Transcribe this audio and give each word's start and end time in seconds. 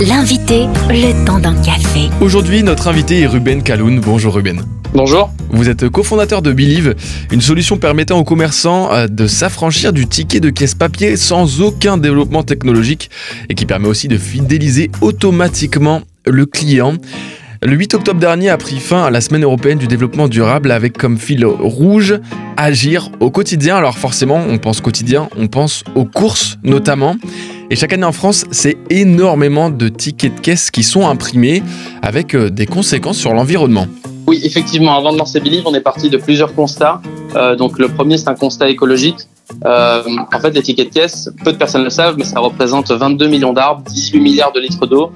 L'invité, 0.00 0.66
le 0.90 1.26
temps 1.26 1.40
d'un 1.40 1.60
café. 1.60 2.08
Aujourd'hui, 2.20 2.62
notre 2.62 2.86
invité 2.86 3.22
est 3.22 3.26
Ruben 3.26 3.64
Kaloun. 3.64 3.98
Bonjour 3.98 4.32
Ruben. 4.32 4.62
Bonjour. 4.94 5.32
Vous 5.50 5.68
êtes 5.68 5.88
cofondateur 5.88 6.40
de 6.40 6.52
Believe, 6.52 6.94
une 7.32 7.40
solution 7.40 7.78
permettant 7.78 8.16
aux 8.16 8.22
commerçants 8.22 8.92
euh, 8.92 9.08
de 9.08 9.26
s'affranchir 9.26 9.92
du 9.92 10.06
ticket 10.06 10.38
de 10.38 10.50
caisse 10.50 10.76
papier 10.76 11.16
sans 11.16 11.62
aucun 11.62 11.98
développement 11.98 12.44
technologique 12.44 13.10
et 13.48 13.54
qui 13.56 13.66
permet 13.66 13.88
aussi 13.88 14.06
de 14.06 14.18
fidéliser 14.18 14.88
automatiquement 15.00 16.02
le 16.24 16.46
client. 16.46 16.94
Le 17.60 17.74
8 17.74 17.94
octobre 17.94 18.20
dernier 18.20 18.50
a 18.50 18.56
pris 18.56 18.78
fin 18.78 19.02
à 19.02 19.10
la 19.10 19.20
semaine 19.20 19.42
européenne 19.42 19.78
du 19.78 19.88
développement 19.88 20.28
durable 20.28 20.70
avec 20.70 20.96
comme 20.96 21.18
fil 21.18 21.44
rouge 21.44 22.20
agir 22.56 23.10
au 23.18 23.32
quotidien. 23.32 23.76
Alors 23.76 23.98
forcément, 23.98 24.40
on 24.48 24.58
pense 24.58 24.80
quotidien, 24.80 25.28
on 25.36 25.48
pense 25.48 25.82
aux 25.96 26.04
courses 26.04 26.56
notamment. 26.62 27.16
Et 27.70 27.76
chaque 27.76 27.92
année 27.92 28.04
en 28.04 28.12
France, 28.12 28.46
c'est 28.50 28.78
énormément 28.88 29.68
de 29.68 29.88
tickets 29.88 30.34
de 30.34 30.40
caisse 30.40 30.70
qui 30.70 30.82
sont 30.82 31.06
imprimés 31.06 31.62
avec 32.00 32.34
euh, 32.34 32.48
des 32.48 32.64
conséquences 32.64 33.18
sur 33.18 33.34
l'environnement. 33.34 33.86
Oui, 34.26 34.40
effectivement, 34.42 34.96
avant 34.96 35.12
de 35.12 35.18
lancer 35.18 35.38
Believe, 35.38 35.64
on 35.66 35.74
est 35.74 35.82
parti 35.82 36.08
de 36.08 36.16
plusieurs 36.16 36.54
constats. 36.54 37.02
Euh, 37.36 37.56
donc 37.56 37.78
le 37.78 37.88
premier, 37.88 38.16
c'est 38.16 38.28
un 38.28 38.34
constat 38.34 38.70
écologique. 38.70 39.18
Euh, 39.66 40.02
en 40.32 40.40
fait, 40.40 40.50
les 40.50 40.62
tickets 40.62 40.88
de 40.88 40.94
caisse, 40.94 41.30
peu 41.44 41.52
de 41.52 41.58
personnes 41.58 41.84
le 41.84 41.90
savent, 41.90 42.16
mais 42.16 42.24
ça 42.24 42.40
représente 42.40 42.90
22 42.90 43.28
millions 43.28 43.52
d'arbres, 43.52 43.82
18 43.90 44.20
milliards 44.20 44.52
de 44.52 44.60
litres 44.60 44.86
d'eau. 44.86 45.12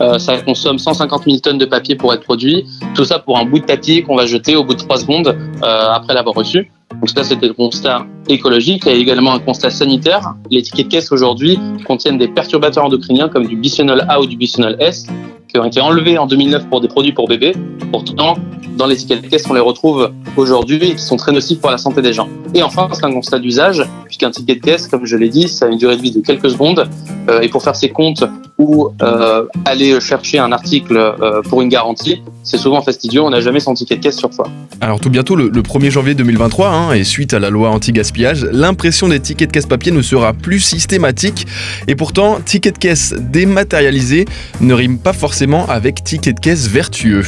Euh, 0.00 0.18
ça 0.18 0.38
consomme 0.38 0.78
150 0.78 1.24
000 1.24 1.38
tonnes 1.38 1.58
de 1.58 1.66
papier 1.66 1.94
pour 1.94 2.12
être 2.14 2.22
produit. 2.22 2.66
Tout 2.94 3.04
ça 3.04 3.18
pour 3.18 3.38
un 3.38 3.44
bout 3.44 3.58
de 3.58 3.64
papier 3.64 4.02
qu'on 4.02 4.16
va 4.16 4.26
jeter 4.26 4.56
au 4.56 4.64
bout 4.64 4.74
de 4.74 4.80
3 4.80 4.98
secondes 4.98 5.28
euh, 5.28 5.92
après 5.92 6.14
l'avoir 6.14 6.34
reçu. 6.34 6.70
Donc 6.94 7.08
ça, 7.10 7.22
c'était 7.22 7.46
le 7.46 7.54
constat 7.54 8.06
écologique. 8.28 8.82
Il 8.86 8.92
y 8.92 8.94
a 8.94 8.98
également 8.98 9.32
un 9.32 9.38
constat 9.38 9.70
sanitaire. 9.70 10.34
Les 10.50 10.62
tickets 10.62 10.86
de 10.86 10.90
caisse 10.90 11.12
aujourd'hui 11.12 11.58
contiennent 11.86 12.18
des 12.18 12.28
perturbateurs 12.28 12.84
endocriniens 12.84 13.28
comme 13.28 13.46
du 13.46 13.56
bisphénol 13.56 14.04
A 14.08 14.20
ou 14.20 14.26
du 14.26 14.36
bisphénol 14.36 14.76
S 14.80 15.06
qui 15.48 15.58
ont 15.58 15.64
été 15.64 15.80
enlevés 15.80 16.16
en 16.16 16.26
2009 16.26 16.68
pour 16.68 16.80
des 16.80 16.88
produits 16.88 17.12
pour 17.12 17.26
bébés. 17.26 17.52
Pourtant, 17.90 18.36
dans 18.76 18.86
les 18.86 18.96
tickets 18.96 19.22
de 19.22 19.26
caisse, 19.26 19.44
on 19.50 19.54
les 19.54 19.60
retrouve 19.60 20.12
aujourd'hui 20.36 20.76
et 20.76 20.94
qui 20.94 21.02
sont 21.02 21.16
très 21.16 21.32
nocifs 21.32 21.60
pour 21.60 21.70
la 21.70 21.78
santé 21.78 22.02
des 22.02 22.12
gens. 22.12 22.28
Et 22.54 22.62
enfin, 22.62 22.88
c'est 22.92 23.04
un 23.04 23.12
constat 23.12 23.40
d'usage, 23.40 23.84
puisqu'un 24.04 24.30
ticket 24.30 24.56
de 24.56 24.60
caisse, 24.60 24.86
comme 24.86 25.06
je 25.06 25.16
l'ai 25.16 25.28
dit, 25.28 25.48
ça 25.48 25.66
a 25.66 25.68
une 25.68 25.78
durée 25.78 25.96
de 25.96 26.02
vie 26.02 26.12
de 26.12 26.20
quelques 26.20 26.50
secondes. 26.50 26.88
Euh, 27.28 27.40
et 27.40 27.48
pour 27.48 27.62
faire 27.62 27.74
ses 27.74 27.90
comptes 27.90 28.24
ou 28.60 28.90
euh, 29.00 29.46
aller 29.64 29.98
chercher 30.00 30.38
un 30.38 30.52
article 30.52 30.98
euh, 30.98 31.40
pour 31.48 31.62
une 31.62 31.70
garantie, 31.70 32.22
c'est 32.44 32.58
souvent 32.58 32.82
fastidieux, 32.82 33.22
on 33.22 33.30
n'a 33.30 33.40
jamais 33.40 33.58
son 33.58 33.72
ticket 33.72 33.96
de 33.96 34.02
caisse 34.02 34.18
sur 34.18 34.32
soi. 34.34 34.48
Alors 34.82 35.00
tout 35.00 35.08
bientôt, 35.08 35.34
le, 35.34 35.48
1er 35.48 35.90
janvier 35.90 36.14
2023, 36.14 36.68
hein, 36.68 36.92
et 36.92 37.02
suite 37.02 37.32
à 37.32 37.38
la 37.38 37.48
loi 37.48 37.70
anti-gaspillage, 37.70 38.46
l'impression 38.52 39.08
des 39.08 39.18
tickets 39.18 39.48
de 39.48 39.54
caisse 39.54 39.64
papier 39.64 39.92
ne 39.92 40.02
sera 40.02 40.34
plus 40.34 40.60
systématique. 40.60 41.46
Et 41.88 41.94
pourtant, 41.94 42.38
ticket 42.44 42.72
de 42.72 42.78
caisse 42.78 43.14
dématérialisé 43.18 44.26
ne 44.60 44.74
rime 44.74 44.98
pas 44.98 45.14
forcément 45.14 45.66
avec 45.66 46.04
ticket 46.04 46.34
de 46.34 46.40
caisse 46.40 46.68
vertueux. 46.68 47.24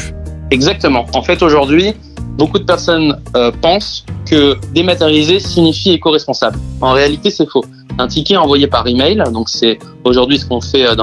Exactement. 0.51 1.07
En 1.15 1.23
fait, 1.23 1.43
aujourd'hui, 1.43 1.95
beaucoup 2.37 2.59
de 2.59 2.65
personnes 2.65 3.19
euh, 3.37 3.51
pensent 3.63 4.05
que 4.27 4.57
dématérialiser 4.75 5.41
signifie 5.41 5.93
éco-responsable. 5.93 6.59
En 6.83 6.93
réalité, 6.93 7.31
c'est 7.31 7.49
faux. 7.49 7.65
Un 7.99 8.09
ticket 8.09 8.37
envoyé 8.37 8.67
par 8.67 8.87
email, 8.87 9.23
donc 9.33 9.49
c'est 9.49 9.79
aujourd'hui 10.05 10.39
ce 10.39 10.47
qu'on 10.47 10.61
fait 10.61 10.87
euh, 10.89 10.97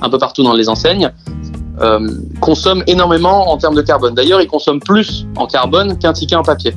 un 0.00 0.10
peu 0.10 0.18
partout 0.18 0.42
dans 0.42 0.54
les 0.54 0.68
enseignes, 0.68 1.10
euh, 1.80 2.08
consomme 2.40 2.82
énormément 2.86 3.50
en 3.50 3.56
termes 3.56 3.74
de 3.74 3.82
carbone. 3.82 4.14
D'ailleurs, 4.14 4.40
il 4.40 4.46
consomme 4.46 4.80
plus 4.80 5.26
en 5.36 5.46
carbone 5.46 5.98
qu'un 5.98 6.12
ticket 6.12 6.36
en 6.36 6.42
papier. 6.42 6.74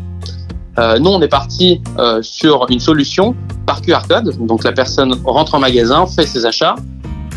Euh, 0.80 0.98
nous, 1.00 1.10
on 1.10 1.22
est 1.22 1.28
parti 1.28 1.82
sur 2.22 2.66
une 2.70 2.80
solution 2.80 3.36
par 3.66 3.82
QR 3.82 4.02
code. 4.08 4.36
Donc 4.46 4.64
la 4.64 4.72
personne 4.72 5.14
rentre 5.26 5.56
en 5.56 5.60
magasin, 5.60 6.06
fait 6.08 6.26
ses 6.26 6.46
achats, 6.46 6.76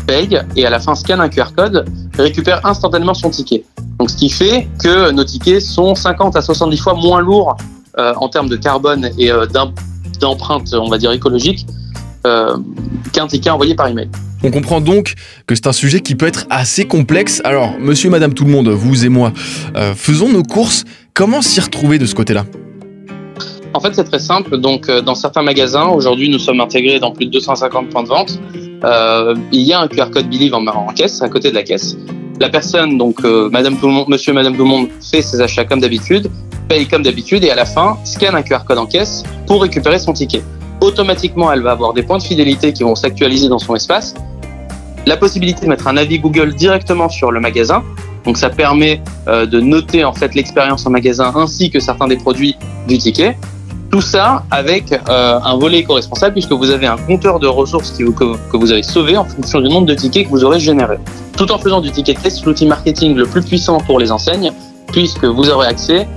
paye 0.07 0.41
et 0.55 0.65
à 0.65 0.69
la 0.69 0.79
fin 0.79 0.95
scanne 0.95 1.21
un 1.21 1.29
QR 1.29 1.53
code, 1.55 1.85
récupère 2.17 2.65
instantanément 2.65 3.13
son 3.13 3.29
ticket. 3.29 3.63
Donc 3.99 4.09
ce 4.09 4.17
qui 4.17 4.29
fait 4.29 4.67
que 4.81 5.11
nos 5.11 5.23
tickets 5.23 5.61
sont 5.61 5.93
50 5.93 6.35
à 6.35 6.41
70 6.41 6.77
fois 6.77 6.93
moins 6.95 7.21
lourds 7.21 7.55
en 7.97 8.27
termes 8.29 8.49
de 8.49 8.57
carbone 8.57 9.09
et 9.17 9.31
d'empreinte, 10.19 10.73
on 10.73 10.89
va 10.89 10.97
dire 10.97 11.11
écologique, 11.11 11.65
euh, 12.25 12.57
qu'un 13.13 13.27
ticket 13.27 13.49
envoyé 13.49 13.75
par 13.75 13.87
email. 13.87 14.09
On 14.43 14.51
comprend 14.51 14.81
donc 14.81 15.13
que 15.47 15.55
c'est 15.55 15.67
un 15.67 15.73
sujet 15.73 15.99
qui 15.99 16.15
peut 16.15 16.27
être 16.27 16.45
assez 16.49 16.85
complexe. 16.85 17.41
Alors, 17.43 17.73
monsieur, 17.79 18.09
madame, 18.09 18.33
tout 18.33 18.45
le 18.45 18.51
monde, 18.51 18.67
vous 18.69 19.05
et 19.05 19.09
moi, 19.09 19.31
euh, 19.75 19.93
faisons 19.95 20.29
nos 20.29 20.43
courses. 20.43 20.85
Comment 21.13 21.41
s'y 21.41 21.61
retrouver 21.61 21.99
de 21.99 22.05
ce 22.05 22.15
côté-là? 22.15 22.45
En 23.73 23.79
fait, 23.79 23.93
c'est 23.93 24.03
très 24.05 24.19
simple. 24.19 24.57
Donc, 24.57 24.89
euh, 24.89 25.01
dans 25.01 25.15
certains 25.15 25.43
magasins, 25.43 25.87
aujourd'hui, 25.87 26.29
nous 26.29 26.39
sommes 26.39 26.61
intégrés 26.61 26.99
dans 26.99 27.11
plus 27.11 27.27
de 27.27 27.31
250 27.31 27.89
points 27.89 28.03
de 28.03 28.07
vente. 28.07 28.39
Il 29.51 29.61
y 29.61 29.73
a 29.73 29.79
un 29.79 29.87
QR 29.87 30.09
code 30.11 30.29
Believe 30.29 30.53
en, 30.53 30.65
en 30.65 30.87
caisse, 30.93 31.21
à 31.21 31.29
côté 31.29 31.49
de 31.49 31.55
la 31.55 31.63
caisse. 31.63 31.95
La 32.39 32.49
personne, 32.49 32.97
donc 32.97 33.23
Madame 33.23 33.77
tout 33.77 33.87
le 33.87 33.93
monde, 33.93 34.09
Monsieur, 34.09 34.33
Madame 34.33 34.55
tout 34.55 34.63
le 34.63 34.69
monde, 34.69 34.87
fait 34.99 35.21
ses 35.21 35.41
achats 35.41 35.63
comme 35.63 35.79
d'habitude, 35.79 36.29
paye 36.67 36.85
comme 36.85 37.03
d'habitude 37.03 37.43
et 37.43 37.51
à 37.51 37.55
la 37.55 37.65
fin 37.65 37.97
scanne 38.03 38.35
un 38.35 38.41
QR 38.41 38.65
code 38.67 38.77
en 38.77 38.85
caisse 38.85 39.23
pour 39.47 39.61
récupérer 39.61 39.99
son 39.99 40.13
ticket. 40.13 40.43
Automatiquement, 40.85 41.51
elle 41.51 41.63
va 41.63 41.71
avoir 41.71 41.93
des 41.93 42.03
points 42.03 42.19
de 42.19 42.23
fidélité 42.23 42.71
qui 42.71 42.83
vont 42.83 42.93
s'actualiser 42.93 43.49
dans 43.49 43.57
son 43.57 43.75
espace. 43.75 44.13
La 45.07 45.17
possibilité 45.17 45.65
de 45.65 45.67
mettre 45.67 45.87
un 45.87 45.97
avis 45.97 46.19
Google 46.19 46.53
directement 46.53 47.09
sur 47.09 47.31
le 47.31 47.39
magasin. 47.39 47.83
Donc 48.23 48.37
ça 48.37 48.51
permet 48.51 49.01
euh, 49.27 49.47
de 49.47 49.59
noter 49.59 50.05
en 50.05 50.13
fait 50.13 50.35
l'expérience 50.35 50.85
en 50.85 50.91
magasin 50.91 51.33
ainsi 51.35 51.71
que 51.71 51.79
certains 51.79 52.07
des 52.07 52.17
produits 52.17 52.55
du 52.87 52.99
ticket. 52.99 53.35
Tout 53.89 54.01
ça 54.01 54.43
avec 54.51 54.91
euh, 54.91 55.39
un 55.43 55.57
volet 55.57 55.79
éco-responsable 55.79 56.33
puisque 56.33 56.51
vous 56.51 56.69
avez 56.69 56.85
un 56.85 56.97
compteur 56.97 57.39
de 57.39 57.47
ressources 57.47 57.91
que, 57.91 58.51
que 58.51 58.57
vous 58.57 58.71
avez 58.71 58.83
sauvé 58.83 59.17
en 59.17 59.25
fonction 59.25 59.61
du 59.61 59.69
nombre 59.69 59.87
de 59.87 59.95
tickets 59.95 60.25
que 60.25 60.29
vous 60.29 60.43
aurez 60.43 60.59
généré. 60.59 60.97
Tout 61.35 61.51
en 61.51 61.57
faisant 61.57 61.81
du 61.81 61.89
ticket 61.89 62.13
test, 62.13 62.45
l'outil 62.45 62.67
marketing 62.67 63.15
le 63.15 63.25
plus 63.25 63.41
puissant 63.41 63.79
pour 63.79 63.97
les 63.97 64.11
enseignes 64.11 64.51
puisque 64.91 65.25
vous 65.25 65.49
aurez 65.49 65.67
accès 65.67 66.07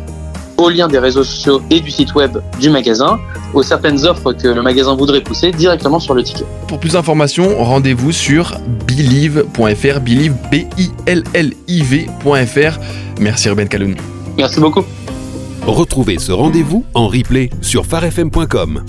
aux 0.58 0.69
liens 0.69 0.88
des 0.88 0.98
réseaux 0.98 1.24
sociaux 1.24 1.62
et 1.70 1.80
du 1.80 1.91
site 1.91 2.14
web 2.14 2.36
du 2.60 2.69
magasin, 2.69 3.19
aux 3.54 3.62
certaines 3.62 4.04
offres 4.06 4.34
que 4.34 4.48
le 4.48 4.60
magasin 4.60 4.94
voudrait 4.94 5.22
pousser 5.22 5.52
directement 5.52 6.00
sur 6.00 6.12
le 6.14 6.22
ticket. 6.22 6.44
Pour 6.66 6.78
plus 6.78 6.92
d'informations, 6.92 7.62
rendez-vous 7.64 8.12
sur 8.12 8.58
believe.fr, 8.86 10.00
believe, 10.00 10.34
B-I-L-L-I-V.fr. 10.50 10.78
Merci 13.20 13.48
Ruben 13.48 13.68
Kaloun. 13.68 13.97
Merci 14.36 14.60
beaucoup. 14.60 14.84
Retrouvez 15.66 16.18
ce 16.18 16.32
rendez-vous 16.32 16.84
en 16.94 17.08
replay 17.08 17.50
sur 17.62 17.86
farfm.com. 17.86 18.84